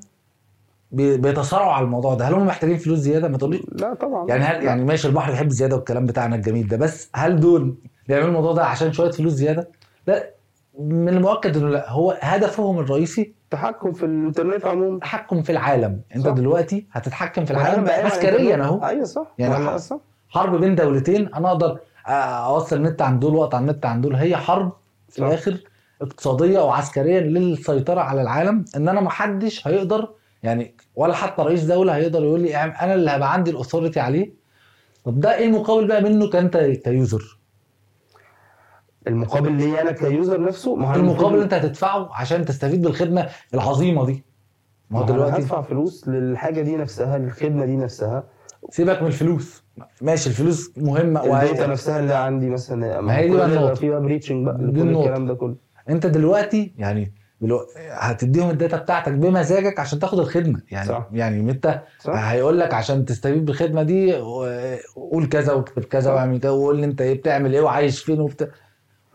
[0.92, 2.26] بيتصارعوا على الموضوع ده.
[2.28, 3.62] هل هم محتاجين فلوس زيادة؟ ما تقوليش.
[3.72, 4.28] لا طبعا.
[4.30, 7.76] يعني هل يعني ماشي البحر بيحب زياده والكلام بتاعنا الجميل ده بس هل دول
[8.08, 9.70] بيعملوا الموضوع ده عشان شوية فلوس زيادة؟
[10.08, 10.30] لا
[10.80, 11.90] من المؤكد إنه لا.
[11.92, 14.96] هو هدفهم الرئيسي التحكم في الإنترنت عموما.
[14.96, 16.02] التحكم في العالم.
[16.16, 16.32] أنت صح.
[16.34, 18.86] دلوقتي هتتحكم في العالم عسكريا أهو.
[18.86, 19.28] أيوه صح.
[19.38, 19.98] يعني صح.
[20.30, 24.16] حرب بين دولتين أنا أقدر أوصل النت عن دول واقطع النت عن دول.
[24.16, 24.72] هي حرب
[25.10, 25.20] في.
[25.20, 25.58] الآخر
[26.02, 28.66] اقتصادية وعسكريه للسيطرة على العالم.
[28.76, 30.10] إن أنا محدش هيقدر
[30.44, 34.00] يعني ولا حتى رئيس دولة هيقدر يقول لي اعم- أنا اللي هبقى عندي ال authority
[34.00, 34.34] عليه.
[35.04, 37.38] طب ده إيه المقابل بقى منه كأنت ك user؟
[39.08, 43.28] المقابل ليا أنا ك user نفسه؟ ما هو المقابل المفروض- أنت هتدفعه عشان تستفيد بالخدمة
[43.54, 44.24] العظيمة دي.
[44.90, 48.24] ما هو دلوقتي هدفع فلوس للحاجة دي نفسها للخدمة دي نفسها.
[48.70, 49.64] سيبك من الفلوس.
[50.02, 53.74] ماشي الفلوس مهمة ال data نفسها اللي عندي مثلا ما هي دي بقى ده النقطة.
[53.74, 54.82] في بقى breaching بقى دي.
[54.82, 55.56] الكلام ده كله.
[55.90, 57.60] أنت دلوقتي يعني دلو...
[57.92, 60.62] هتديهم ال data بتاعتك بمزاجك عشان تاخد الخدمة.
[60.72, 61.08] يعني صح.
[61.14, 64.16] يعني انت هيقول لك عشان تستفيد بالخدمة دي
[64.96, 66.12] قول كذا واكتب كذا.
[66.14, 68.48] واعمل كذا وقول لي انت إيه بتعمل إيه وعايش فين وبتاع.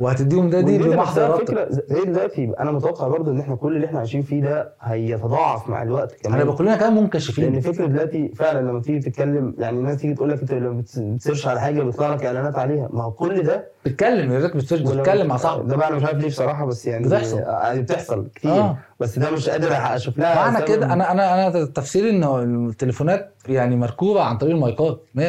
[0.00, 1.68] وهتديهم ده دي بمحض ارادتك فكرة.
[1.70, 5.82] زي دلوقتي أنا متوقع برضو إن إحنا كل اللي إحنا عايشين فيه ده هيتضاعف مع
[5.82, 6.40] الوقت كمان.
[6.40, 10.30] هنبقى كلنا كمان لأن منكشفين فكرة دلوقتي فعلا لما تيجي تتكلم يعني الناس تيجي تقول
[10.30, 12.88] لك أنت لما بتس- بت search على حاجة بيطلع لك إعلانات عليها.
[12.92, 16.18] ما هو كل ده تتكلم يا ريت تتكلم مع صاحبك ده بقى أنا مش عارف
[16.18, 17.38] ليه بصراحة بس يعني بتحصل.
[17.38, 18.78] آه، بتحصل كتير آه.
[19.00, 20.64] بس ده مش قادر أشوف لها معنى.
[20.64, 25.20] كده أنا أنا أنا تفسيري ان التليفونات يعني مركوبة عن طريق المايكات 100%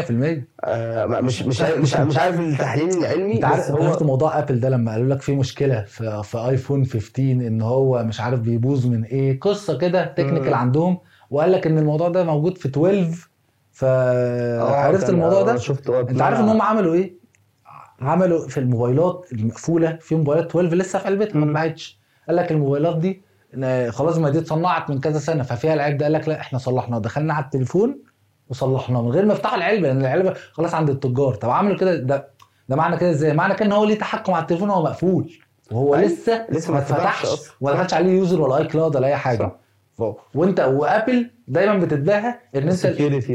[0.64, 3.92] آه مش مش عارف- مش عارف- مش عارف التحليل العلمي أنت عارف هو...
[3.92, 7.62] شفت هو موضوع ابل ده لما قالوا لك في مشكلة في, في ايفون 15 إن
[7.62, 10.54] هو مش عارف بيبوظ من إيه قصة كده technical.
[10.54, 10.98] عندهم
[11.32, 13.30] وقال لك إن الموضوع ده موجود في 12
[13.72, 17.14] فعرفت كان- الموضوع ده آه، شفته أنت عارف إن هم عملوا إيه
[18.02, 21.46] عملوا في الموبايلات المقفولة في موبايلات 12 لسه في علبتها ما.
[21.46, 23.22] اتباعتش قال لك الموبايلات دي
[23.90, 27.00] خلاص ما دي اتصنعت من كذا سنة ففيها العيب ده قال لك لا إحنا صلحناه
[27.00, 28.00] دخلنا على التليفون
[28.50, 32.28] وصلحناه من غير ما يفتحوا العلبة لأن العلبة خلاص عند التجار طب عملوا كده ده
[32.70, 35.34] ده معنى كده إزاي؟ معنى كده إن هو ليه تحكم على التليفون وهو مقفول
[35.72, 36.08] وهو أيوة.
[36.08, 37.28] لسه لسه ما اتفتحش.
[37.62, 39.56] ولا دخلش عليه user ولا اي cloud ولا أي حاجة صح.
[40.34, 42.86] وانت وآبل دايما بتتباهى إن أنت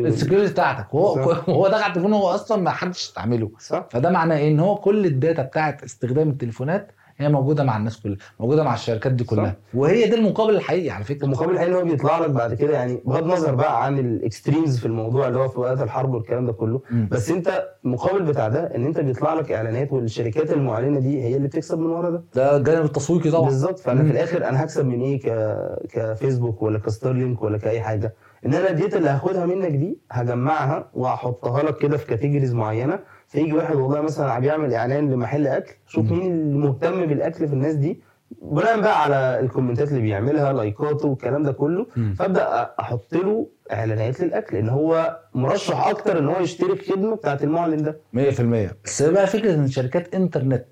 [0.03, 0.95] ال security بتاعتك.
[0.95, 1.49] وهو صح.
[1.49, 3.51] هو دخل على التليفون هو أصلا ما حدش استعمله.
[3.59, 3.89] صح.
[3.91, 6.93] فده معناه إن هو كل ال data بتاعت استخدام التليفونات
[7.23, 9.47] هي موجودة مع الناس كلها موجودة مع الشركات دي كلها.
[9.47, 9.55] صح.
[9.75, 11.25] وهي دي المقابل الحقيقي على فكرة.
[11.25, 14.79] المقابل الحقيقي ان هو بيطلع لك بعد كده يعني بغض النظر بقى عن ال extremes
[14.79, 17.09] في الموضوع اللي هو في وقت الحرب والكلام ده كله مم.
[17.11, 21.49] بس انت المقابل بتاع ده ان انت بيطلع لك اعلانات والشركات المعلنة دي هي اللي
[21.49, 22.23] بتكسب من ورا ده.
[22.35, 23.45] ده الجانب التسويقي طبعا.
[23.45, 23.79] بالظبط.
[23.79, 24.07] فأنا مم.
[24.09, 25.57] في الآخر أنا هكسب من إيه ك...
[25.93, 28.15] كفيسبوك ولا كستارلينك ولا كاي حاجة.
[28.47, 32.99] إن أنا ال data اللي هاخدها منك دي هجمعها وهحطها لك كده في categories معينة
[33.33, 36.13] فيجي واحد والله مثلا بيعمل إعلان لمحل أكل شوف.
[36.13, 38.01] مين المهتم بالأكل في الناس دي
[38.43, 41.87] بناء بقى على الكومنتات اللي بيعملها لايكاته والكلام ده كله.
[42.19, 47.83] فأبدأ أحط له إعلانات للأكل إن هو مرشح أكتر إن هو يشتري الخدمة بتاعت المعلن
[47.83, 47.97] ده.
[48.17, 50.65] 100% بس بقى فكرة إن شركات إنترنت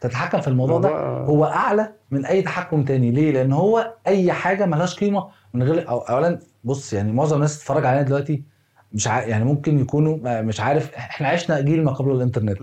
[0.00, 0.88] تتحكم في الموضوع ده
[1.24, 3.10] هو أعلى من أي تحكم تاني.
[3.10, 7.58] ليه؟ لأن هو أي حاجة ملهاش قيمة من غير أو اولا بص يعني معظم الناس
[7.58, 8.42] تتفرج علينا دلوقتي
[8.92, 9.22] مش ع...
[9.22, 12.58] يعني ممكن يكونوا مش عارف إحنا عشنا جيل ما قبل الإنترنت.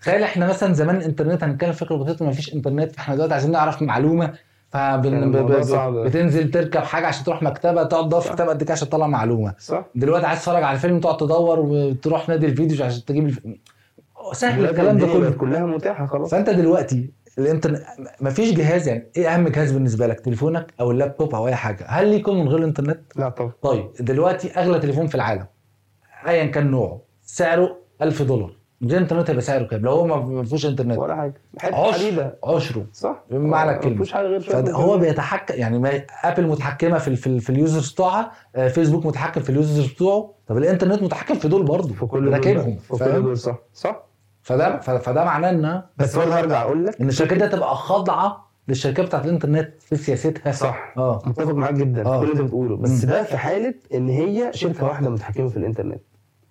[0.00, 3.82] تخيل إحنا مثلا زمان الإنترنت هنتكلم فكرة بسيطة ما فيش إنترنت فاحنا دلوقتي عايزين نعرف
[3.82, 4.26] معلومة
[4.72, 5.10] كان فبن...
[5.30, 5.36] ب...
[5.36, 5.62] الموضوع ب...
[5.62, 5.94] صعب.
[5.94, 8.32] بتنزل تركب حاجة عشان تروح مكتبة تقعد تدور في.
[8.32, 12.28] كتاب قد كده عشان تطلع معلومة صح دلوقتي عايز تتفرج على فيلم تقعد تدور وتروح
[12.28, 13.40] نادي الفيديو عشان تجيب الف...
[14.32, 17.82] سهل الكلام ده كله كلها متاحة خلاص فأنت دلوقتي الانترنت
[18.20, 22.08] مفيش جهاز يعني إيه أهم جهاز بالنسبة لك؟ تليفونك أو اللابتوب أو أي حاجة؟ هل
[22.08, 23.52] ليه يكون من غير الانترنت؟ لا طبعا.
[23.62, 25.46] طيب دلوقتي أغلى تليفون في العالم
[26.26, 28.58] ايا كان نوعه سعره 1000 دولار.
[28.80, 30.98] من غير انترنت هيبقى سعره كام؟ لو هو ما فيهوش انترنت.
[30.98, 31.34] ولا حاجة.
[31.58, 32.38] حتة حديدة.
[32.44, 32.86] عشرة.
[32.92, 33.24] صح.
[33.30, 33.94] بمعنى آه، الكلمة.
[33.96, 34.98] مفيش حاجة غير فهو.
[34.98, 39.06] بيتحكم يعني ما Apple متحكمة في ال- في, ال- في ال users بتوعها آه، فيسبوك
[39.06, 40.34] متحكم في ال users بتوعه.
[40.46, 43.58] طب الانترنت متحكم في دول برضه في كل راكبهم في كل دول صح.
[43.74, 44.07] صح.
[44.48, 49.06] فده فده معناه إن بس برضه هرجع أقول لك إن الشركات دي هتبقى خاضعة للشركات
[49.06, 50.94] بتاعت الإنترنت في سياستها صح.
[50.96, 51.22] آه.
[51.26, 52.06] متفق معاك جدا.
[52.06, 52.20] آه.
[52.20, 52.76] في كل اللي أنت بتقوله.
[52.76, 53.04] بس.
[53.04, 56.00] ده في حالة إن هي شركة واحدة متحكمة في الإنترنت.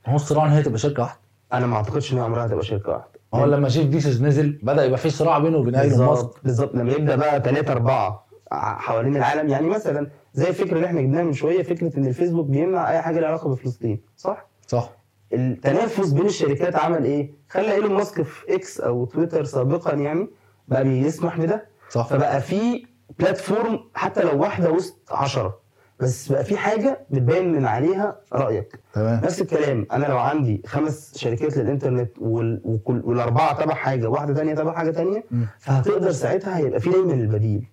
[0.07, 1.19] هو الصراع إن هي تبقى شركة واحدة؟
[1.53, 3.07] أنا ما أعتقدش إن عمرها هتبقى شركة واحدة.
[3.33, 6.29] هو لما جيف بيسوس نزل بدأ يبقى في صراع بينه وبين إيلون ماسك.
[6.43, 6.75] بالظبط.
[6.75, 9.49] لما يبدأ بقى ثلاثة أربعة حوالين العالم.
[9.49, 13.19] يعني مثلا زي الفكرة اللي إحنا جبناها من شوية فكرة إن الفيسبوك بيمنع أي حاجة
[13.19, 14.01] لها علاقة بفلسطين.
[14.17, 14.89] صح؟ صح.
[15.33, 20.27] التنافس بين الشركات عمل إيه؟ خلى إيلون ماسك في إكس أو تويتر سابقا يعني
[20.67, 21.65] بقى بيسمح بده.
[21.89, 22.07] صح.
[22.07, 22.85] فبقى في
[23.19, 25.59] platform حتى لو واحدة وسط عشرة.
[25.99, 28.79] بس بقى في حاجة بتبين من عليها رأيك.
[28.93, 29.21] تمام.
[29.23, 32.61] نفس الكلام أنا لو عندي خمس شركات للإنترنت وال...
[32.63, 33.01] وكل...
[33.05, 35.47] والأربعة تبع حاجة واحدة تانية تبع حاجة تانية مم.
[35.59, 37.67] فهتقدر ساعتها هيبقى في دايما البديل.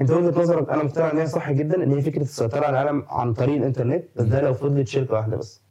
[0.00, 3.04] أنت وجهة نظرك أنا مقتنع إن هي صح جدا إن هي فكرة السيطرة على العالم
[3.08, 5.62] عن طريق الإنترنت بس ده لو فضلت شركة واحدة بس.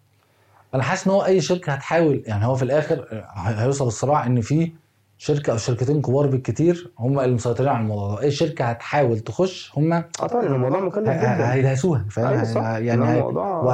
[0.75, 4.41] أنا حاسس إن هو أي شركة هتحاول يعني هو في الآخر آه، هيوصل الصراع إن
[4.41, 4.71] في
[5.17, 8.21] شركة أو شركتين كبار بالكتير هم اللي مسيطرين على الموضوع ده.
[8.21, 11.53] أي شركة هتحاول تخش هم آه طبعا الموضوع مكلف جدا.
[11.53, 12.77] هيدهسوها فاهم؟ أيوة.
[12.77, 13.73] يعني الموضوع- وه-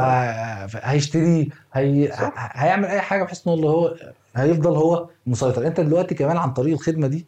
[0.84, 2.10] هيشتريه هي...
[2.36, 3.96] هيعمل أي حاجة بحيث إن هو هو
[4.36, 5.68] هيفضل هو مسيطر.
[5.68, 7.26] أنت دلوقتي كمان عن طريق الخدمة دي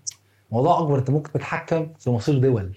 [0.51, 2.71] موضوع أكبر أنت ممكن تتحكم في مصير دول.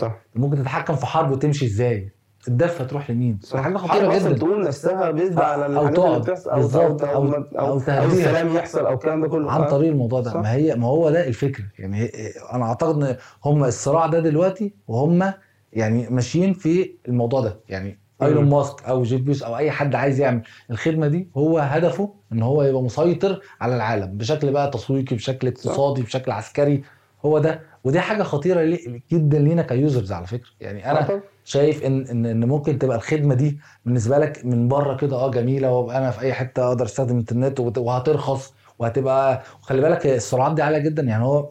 [0.00, 0.12] صح.
[0.34, 2.10] ممكن تتحكم في حرب وتمشي إزاي.
[2.48, 6.30] الدفة تروح لمين صح حاجة خطيرة جدا تقوم نفسها بيزد على اللي تقعد.
[6.30, 7.04] أو بالظبط.
[7.04, 8.06] أو أو, أو- أو.
[8.06, 9.68] السلام يحصل أو الكلام ده كله عن آه.
[9.68, 10.34] طريق الموضوع ده.
[10.40, 12.10] ما هي ما هو ده الفكرة يعني
[12.52, 15.32] أنا أعتقد إن هم الصراع ده دلوقتي وهم
[15.72, 17.98] يعني ماشيين في الموضوع ده يعني.
[18.22, 22.42] إيلون ماسك أو جيف بيزوس أو أي حد عايز يعمل الخدمة دي هو هدفه إن
[22.42, 26.82] هو يبقى مسيطر على العالم بشكل بقى تسويقي بشكل اقتصادي بشكل عسكري
[27.24, 28.78] هو ده ودي حاجة خطيرة
[29.12, 31.20] جدا لينا ك users على فكرة يعني آه أنا طبعاً.
[31.46, 35.72] شايف ان ان إن ممكن تبقى الخدمة دي بالنسبة لك من بره كده آه جميلة
[35.72, 40.62] وابقى أنا في أي حتة أقدر أستخدم انترنت وبت- وهترخص وهتبقى وخلي بالك السرعات دي
[40.62, 41.48] عالية جدا يعني هو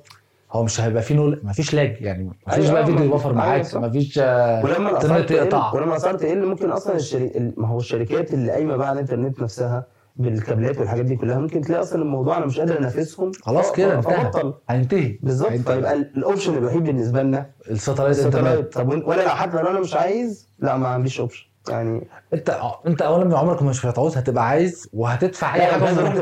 [0.51, 3.29] هو مش هيبقى فيه null مفيش lag يعني مفيش أيوة، بقى فيديو ما- ي buffer
[3.29, 3.79] أيوة، معاك صح.
[3.81, 7.25] مفيش آه، إنترنت تقل يقطع ولما الاسعار تقل ممكن أصلا الشري...
[7.25, 11.61] ال- ما هو الشركات اللي قايمة بقى على الإنترنت نفسها بالكابلات والحاجات دي كلها ممكن
[11.61, 13.31] تلاقي أصلا الموضوع أنا مش قادر أنافسهم.
[13.41, 14.53] خلاص كده ف- انتهى.
[14.69, 15.19] هينتهي.
[15.23, 15.49] بالظبط.
[15.51, 17.49] فيبقى ال- ال option الوحيد بالنسبة لنا.
[17.71, 18.73] ال satellite ال satellite.
[18.73, 23.01] طب وأنا لو حتى لو أنا مش عايز لا ما عنديش option يعني انت انت
[23.01, 26.13] اولا من عمرك مش هتعوز هتبقى عايز وهتدفع أي حاجة عايز أروح.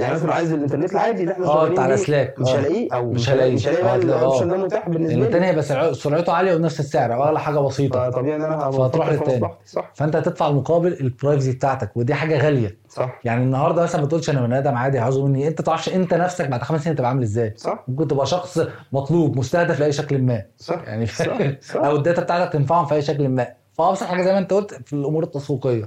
[0.00, 2.34] يعني مثلا عايز الإنترنت العادي اللي إحنا آه بيه، الأسلاك.
[2.40, 2.48] مش.
[2.48, 3.54] هلاقيه أو مش هلاقيه.
[3.54, 5.24] مش هلاقي بقى هتلاقي- ال option ده متاح بالنسبة لي.
[5.26, 8.10] التاني هيبقى سرع- سرعته عالية ونفس السعر اغلى حاجة بسيطة.
[8.10, 9.36] فطبيعي إن أنا فهتروح للتاني.
[9.36, 9.56] مصلحتي.
[9.66, 9.90] صح.
[9.94, 12.78] فأنت هتدفع المقابل ال privacy بتاعتك ودي حاجة غالية.
[12.88, 13.20] صح.
[13.24, 15.48] يعني النهارده مثلا ما تقولش أنا بني آدم عادي عاوزه مني.
[15.48, 17.54] أنت تعرفش أنت نفسك بعد خمس سنين تبقى عامل إزاي.
[17.56, 17.84] صح.
[17.88, 18.60] ممكن تبقى شخص
[18.92, 20.42] مطلوب مستهدف لأي شكل ما.
[20.58, 21.76] صح يعني صح صح.
[21.76, 23.61] أو ال data بتاعتك تنفعهم في أي شكل ما.
[23.72, 25.84] فأبسط حاجة زي ما أنت قلت في الأمور التسويقية.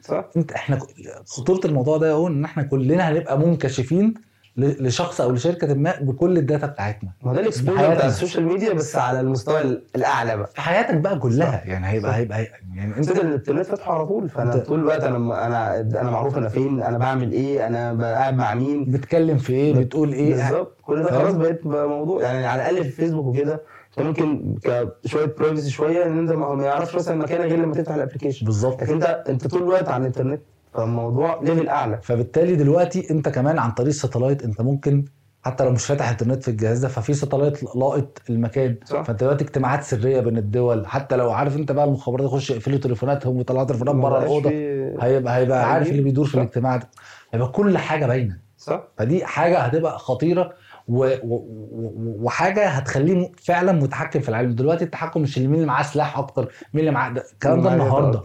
[0.00, 0.24] صح.
[0.36, 0.78] أنت إحنا
[1.26, 4.14] خطورة الموضوع ده اهو إن إحنا كلنا هنبقى منكشفين
[4.56, 7.10] لشخص أو لشركة ما بكل ال data بتاعتنا.
[7.22, 7.94] ما ده ال exposure.
[7.94, 10.46] بتاع ال social media بس على المستوى ال- الأعلى بقى.
[10.54, 12.16] في حياتك بقى كلها يعني هيبقى صح.
[12.16, 12.42] هيبقى
[12.76, 14.28] يعني أنت انت الانترنت فاتحه على طول.
[14.28, 18.54] فأنا طول الوقت أنا أنا أنا معروف أنا فين أنا بعمل إيه أنا قاعد مع
[18.54, 18.84] مين.
[18.84, 20.34] بتتكلم في إيه بتقول إيه.
[20.34, 20.76] بالظبط.
[20.82, 23.60] كل ده فاهم؟ خلاص بقيت موضوع يعني على الأقل في فيسبوك وكده
[23.98, 24.54] ممكن
[25.04, 28.82] كشوية privacy شوية إن أنت ما يعرفش مثلا مكانك غير لما تفتح ال application بالظبط
[28.82, 30.40] لكن انت أنت طول الوقت على الإنترنت
[30.74, 35.04] فالموضوع level أعلى فبالتالي دلوقتي أنت كمان عن طريق ال satellite أنت ممكن
[35.42, 39.02] حتى لو مش فاتح إنترنت في الجهاز ده ففي satellite لاقط المكان صح.
[39.02, 43.36] فأنت دلوقتي اجتماعات سرية بين الدول حتى لو عارف أنت بقى المخابرات يخش يقفلوا تليفوناتهم
[43.36, 44.50] ويطلعوا تليفونات بره الأوضة
[45.00, 45.88] هيبقى هيبقى عارف.
[45.88, 46.34] اللي بيدور في.
[46.34, 46.88] الاجتماع ده
[47.32, 50.52] هيبقى كل حاجة باينة صح فدي حاجة هتبقى خطيرة.
[50.88, 54.54] وحاجة هتخليه فعلا متحكم في العالم.
[54.54, 58.22] دلوقتي التحكم مش اللي مين اللي معاه سلاح أكتر مين اللي معاه الكلام ده النهارده.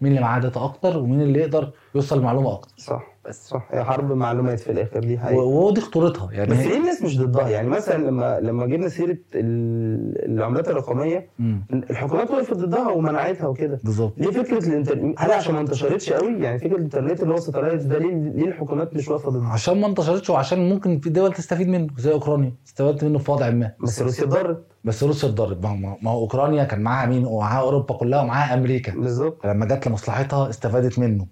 [0.00, 2.74] مين اللي معاه data أكتر ومين اللي يقدر يوصل لمعلومه أكتر.
[2.76, 3.68] صح بس صح.
[3.70, 5.42] هي حرب معلومات في الآخر دي حقيقة.
[5.42, 6.32] ودي خطورتها.
[6.32, 7.48] يعني بس ليه الناس مش ضدها.
[7.48, 11.28] يعني مثلا لما لما جبنا سيرة ال- العملات الرقمية.
[11.72, 13.80] الحكومات وقفت ضدها ومنعتها وكده.
[13.84, 14.12] بالظبط.
[14.18, 17.98] ليه فكرة الانترنت هل عشان ما انتشرتش قوي؟ يعني فكرة الإنترنت اللي هو satellite ده
[17.98, 21.86] ليه ليه الحكومات مش واقفة ضدها؟ عشان ما انتشرتش وعشان ممكن في دول تستفيد منه
[21.98, 22.52] زي أوكرانيا.
[22.66, 23.72] استفادت منه في وضع ما.
[23.82, 27.60] بس روسيا اتضرت بس روسيا اتضرت ما هو- ما هو أوكرانيا كان معاها مين؟ ومعاها
[27.60, 28.92] أوروبا كلها ومعاها أمريكا.
[28.92, 29.46] بالظبط.
[29.46, 31.26] لما جت لمصلحتها استفادت منه.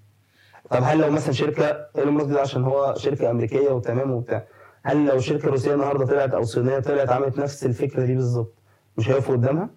[0.71, 4.45] طب هل لو مثلا شركة إيلون ماسك ده عشان هو شركة أمريكية وتمام وبتاع
[4.83, 8.55] هل لو شركة روسية النهارده طلعت أو صينية طلعت عملت نفس الفكرة دي بالظبط
[8.99, 9.71] مش هيقفوا قدامها؟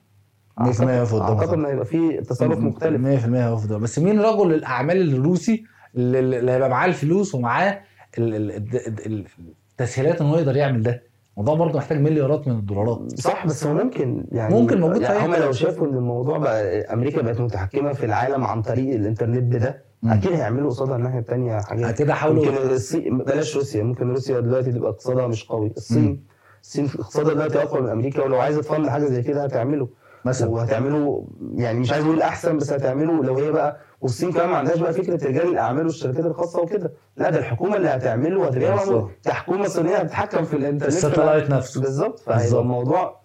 [0.60, 4.54] 100% هيقفوا قدامها أعتقد ان هيبقى في تصرف مختلف 100% هيقف ده بس مين رجل
[4.54, 5.64] الأعمال الروسي
[5.96, 7.80] اللي, هيبقى معاه الفلوس ومعاه
[8.18, 9.26] ال- ال- ال- ال-
[9.72, 11.04] التسهيلات ان هو يقدر يعمل ده
[11.38, 15.36] الموضوع برضه محتاج مليارات من الدولارات صح بس هو ممكن يعني ممكن موجود يعني هم.
[15.36, 19.84] لو شافوا إن الموضوع بقى أمريكا بقت متحكمة في العالم عن طريق الإنترنت بده مم.
[20.06, 21.98] أكيد هيعملوا قصادها الناحية الثانية حاجات.
[21.98, 25.66] كده حاولوا ممكن الصين بلاش روسيا ممكن روسيا دلوقتي تبقى اقتصادها مش قوي.
[25.66, 25.74] مم.
[25.78, 26.24] الصين
[26.64, 29.88] الصين اقتصادها دلوقتي أقوى من أمريكا ولو عايزة تفند حاجة زي كده هتعمله.
[30.26, 30.50] مثلا.
[30.50, 34.80] وهتعمله يعني مش عايز أقول أحسن بس هتعمله لو هي بقى والصين كمان ما عندهاش
[34.80, 36.94] بقى فكرة رجال الأعمال والشركات الخاصة وكده.
[37.18, 39.10] لا ده الحكومة اللي هتعمله هي بالظبط.
[39.26, 40.94] كحكومه صينية هتتحكم في الإنترنت.
[40.94, 41.82] ال satellite نفسه.
[41.82, 42.20] بالظبط.
[42.20, 43.20] فهيبقى الموضوع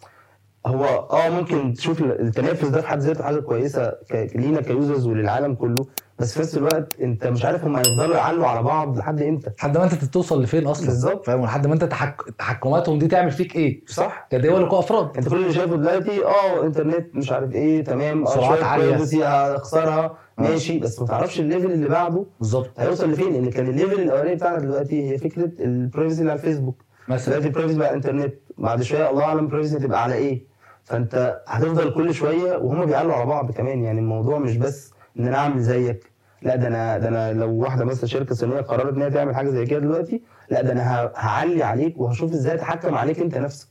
[0.67, 3.93] هو آه ممكن تشوف التنافس ده في حد ذاته حاجة كويسة
[4.35, 5.87] لينا ك users وللعالم كله.
[6.18, 9.50] بس في نفس الوقت انت مش عارف هم هيفضلوا يعلوا على بعض لحد إمتى.
[9.59, 10.87] لحد ما انت توصل لفين أصلا.
[10.87, 11.26] بالظبط.
[11.26, 12.22] فاهم؟ لحد ما انت تحك...
[12.38, 14.26] تحكماتهم دي تعمل فيك إيه؟ صح.
[14.31, 18.59] كدول وكافراد انت كل اللي شايفه دلوقتي آه انترنت مش عارف إيه تمام آه سرعات
[18.61, 22.70] privacy هخسرها ماشي بس ما تعرفش ال level اللي بعده بالظبط.
[22.81, 26.38] هيوصل لفين؟ لأن كان ال level الأولاني بتاعنا دلوقتي هي فكرة ال privacy اللي على
[26.40, 26.83] الفيسبوك.
[27.09, 27.28] مثلا.
[27.35, 30.42] دلوقتي ال privacy على الانترنت بعد شوية الله أعلم ال privacy هتبقى على إيه.
[30.85, 33.85] فأنت هتفضل كل شوية وهم بيعلوا على بعض كمان.
[33.85, 36.12] يعني الموضوع مش بس إن أنا أعمل زيك.
[36.42, 39.48] لا ده أنا ده أنا لو واحدة مثلا شركة صينية قررت إن هي تعمل حاجة
[39.50, 43.68] زي كده دلوقتي لا ده أنا هعلي عليك وهشوف إزاي أتحكم عليك أنت نفسك.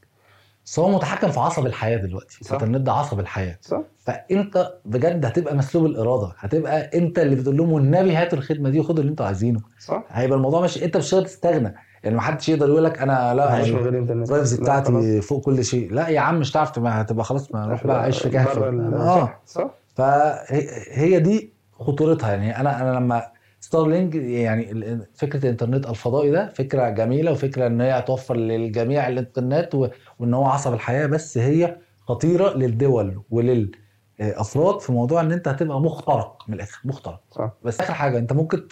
[0.65, 2.37] بس هو متحكم في عصب الحياة دلوقتي.
[2.43, 2.55] صح.
[2.55, 3.57] الانترنت ده عصب الحياة.
[3.61, 6.33] صح؟ فأنت بجد هتبقى مسلوب الإرادة.
[6.39, 9.59] هتبقى أنت اللي بتقول لهم والنبي هاتوا الخدمة دي وخدوا اللي أنتوا عايزينه.
[9.79, 11.75] صح؟ هيبقى الموضوع مش أنت مش تستغنى.
[12.03, 14.61] يعني ما حدش يقدر يقول لك أنا لا عايش من غير ال privacy.
[14.61, 15.93] بتاعتي فوق كل شيء.
[15.93, 19.33] لا يا عم مش هتعرف تبقى- هتبقى خلاص ما روح بقى عيش في كهف آه.
[19.45, 19.69] صح.
[19.97, 22.31] فهي هي دي خطورتها.
[22.31, 27.91] يعني أنا أنا لما ستارلينك يعني فكرة الإنترنت الفضائي ده فكرة جميلة وفكرة إن هي
[27.99, 29.75] هتوفر للجميع الإنترنت
[30.19, 36.43] وإن هو عصب الحياة بس هي خطيرة للدول وللأفراد في موضوع إن أنت هتبقى مخترق
[36.47, 37.21] من الآخر مخترق.
[37.31, 37.53] صح.
[37.63, 38.67] بس آخر حاجة أنت ممكن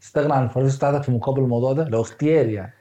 [0.00, 2.72] تستغنى عن الفلوس بتاعتك في مقابل الموضوع ده لو اختياري يعني.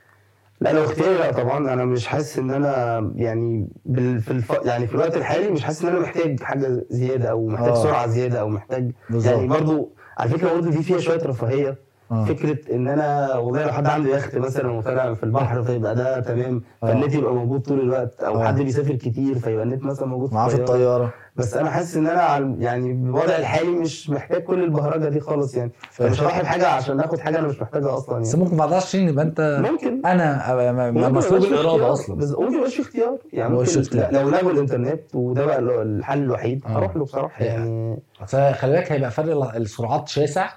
[0.61, 4.53] لا لو اختياري لا طبعا أنا مش حاسس إن أنا يعني بال في الف...
[4.65, 7.83] يعني في الوقت الحالي مش حاسس إن أنا محتاج حاجة زيادة أو محتاج آه.
[7.83, 11.77] سرعة زيادة أو محتاج بالظبط يعني برضو على فكرة برضو دي فيها شوية رفاهية
[12.11, 12.25] آه.
[12.25, 16.61] فكرة إن أنا والله لو حد عنده يخت مثلا وطالع في البحر فيبقى ده تمام
[16.83, 16.87] آه.
[16.87, 18.47] فالنت يبقى موجود طول الوقت أو آه.
[18.47, 22.21] حد بيسافر كتير فيبقى النت مثلا موجود معاه في الطيارة بس أنا حاسس إن أنا
[22.21, 25.71] عن- يعني بالوضع الحالي مش محتاج كل البهرجة دي خالص يعني.
[25.91, 28.87] فمش هضحي بحاجه عشان آخد حاجة أنا مش محتاجها أصلا بس يعني ممكن بعد 10
[28.89, 30.01] سنين يبقى أنت ممكن.
[30.05, 31.91] أنا مسلوب الإرادة.
[31.93, 32.15] أصلا.
[32.15, 33.17] بس ممكن ميبقاش في اختيار.
[33.33, 33.81] يعني ممكن.
[34.11, 36.69] لو لغوا الإنترنت وده بقى الحل الوحيد آه.
[36.69, 37.99] هروح له بصراحة هي- يعني.
[38.23, 40.49] بس خلي بالك هيبقى فرق ال- السرعات شاسع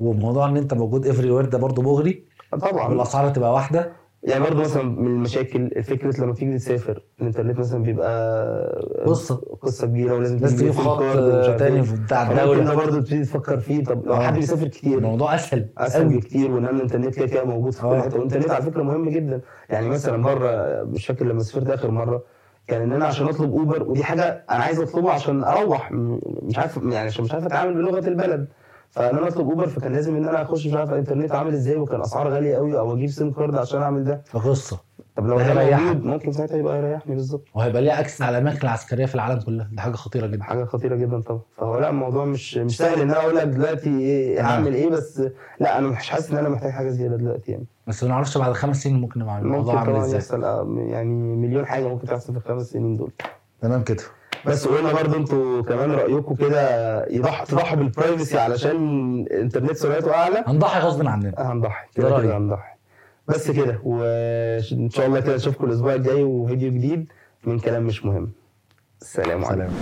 [0.00, 2.24] وموضوع إن أنت موجود everywhere ده برضه مغري.
[2.60, 2.88] طبعا.
[2.88, 3.92] والأسعار هتبقى واحدة.
[4.22, 10.14] يعني برضه مثلا من المشاكل فكرة لما تيجي تسافر الإنترنت مثلا بيبقى قصه قصة كبيرة
[10.14, 10.98] ولازم لازم تجيب خط
[11.58, 12.04] تاني إيه.
[12.04, 14.16] بتاع الدولة برضه تبتدي تفكر فيه طب لو.
[14.16, 16.08] حد بيسافر كتير الموضوع أسهل أسهل.
[16.08, 18.00] بكتير وان الإنترنت كده كده موجود في كل آه.
[18.00, 22.22] حتة والإنترنت على فكرة مهم جدا يعني مثلا مرة مش فاكر لما سافرت آخر مرة
[22.66, 25.92] كان إن أنا عشان أطلب أوبر ودي حاجة أنا عايز أطلبها عشان أروح
[26.42, 28.48] مش عارف يعني عشان مش عارف أتعامل بلغة البلد
[28.90, 32.00] فان أنا اطلب اوبر فكان لازم إن أنا أخش مش عارف الإنترنت عامل إزاي وكان
[32.00, 34.22] أسعار غالية قوي أو أجيب SIM card عشان أعمل ده.
[34.34, 34.78] قصة.
[35.16, 35.54] طب لو ده.
[35.54, 37.44] موجود ممكن ساعتها يبقى يريحني بالظبط.
[37.54, 39.68] وهيبقى ليها أكسس على الاماكن العسكريه في العالم كلها.
[39.72, 40.42] دي حاجة خطيرة جدا.
[40.42, 41.40] حاجة خطيرة جدا طبعا.
[41.56, 45.22] فهو لا الموضوع مش مش سهل إن أنا أقول لك دلوقتي إيه هعمل إيه بس
[45.60, 47.66] لا أنا مش حاسس إن أنا محتاج حاجة زيادة دلوقتي يعني.
[47.86, 50.16] بس ما نعرفش بعد خمس سنين ممكن نبقى ممكن الموضوع عامل طبعا إزاي.
[50.18, 53.12] يحصل آه، يعني مليون حاجة ممكن تحصل في الخمس سنين دول.
[53.60, 54.02] تمام كده.
[54.48, 56.60] بس قلنا برضه أنتوا كمان رأيكم كده
[57.10, 58.76] يضحوا تضحوا بالبرايفسي علشان
[59.30, 60.44] الانترنت سرعته أعلى.
[60.46, 61.34] هنضحي غصب عننا.
[61.38, 61.86] هنضحي.
[61.96, 62.20] ده كده.
[62.22, 62.72] كده هنضحي.
[63.28, 67.12] بس كده وإن شاء الله كده نشوفكم الأسبوع الجاي وفيديو جديد
[67.44, 68.32] من كلام مش مهم.
[69.02, 69.72] السلام عليكم.